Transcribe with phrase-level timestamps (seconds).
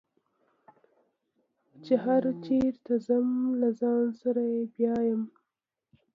[1.85, 3.27] چې هر چېرته ځم
[3.61, 5.21] له ځان سره یې بیایم.